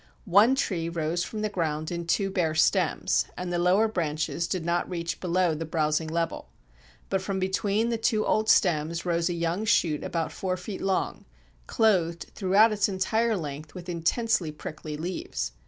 [0.25, 4.65] One tree rose from the ground in two bare stems, and the lower branches did
[4.65, 6.49] not reach below the browsing level.
[7.11, 11.25] But from between the two old stems rose a young shoot about four feet long,
[11.67, 15.51] clothed throughout its entire length with intensely prickly leaves.